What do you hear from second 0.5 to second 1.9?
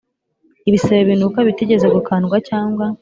ibisebe binuka, bitigeze